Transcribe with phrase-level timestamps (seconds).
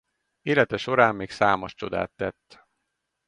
[0.41, 2.63] Élete során még számos csodát tett.